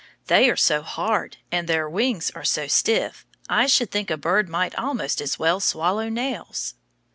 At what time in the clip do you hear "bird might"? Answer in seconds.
4.17-4.73